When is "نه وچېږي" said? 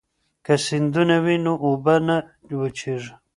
2.07-3.13